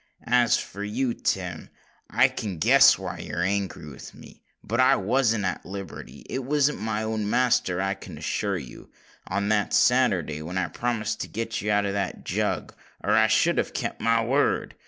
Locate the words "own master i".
7.03-7.93